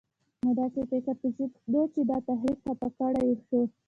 او 0.43 0.49
داسې 0.59 0.81
فکر 0.91 1.13
کېده 1.21 1.81
چې 1.93 2.01
دا 2.09 2.17
تحریک 2.27 2.57
خفه 2.65 2.89
کړی 2.97 3.29
شو. 3.47 3.61